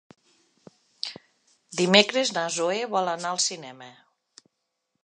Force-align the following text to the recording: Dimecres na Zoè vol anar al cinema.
Dimecres 1.81 2.33
na 2.39 2.47
Zoè 2.57 2.81
vol 2.97 3.13
anar 3.13 3.35
al 3.35 3.43
cinema. 3.51 3.93